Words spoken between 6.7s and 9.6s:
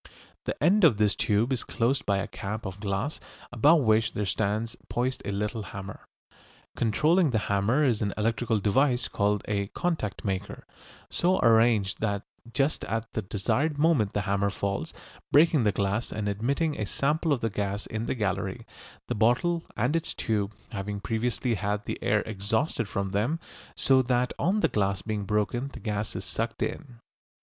Controlling the hammer is an electrical device called